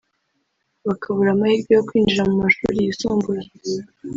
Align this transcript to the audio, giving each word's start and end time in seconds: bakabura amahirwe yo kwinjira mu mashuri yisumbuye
bakabura 0.87 1.29
amahirwe 1.31 1.71
yo 1.73 1.83
kwinjira 1.87 2.23
mu 2.29 2.35
mashuri 2.43 2.73
yisumbuye 2.85 3.43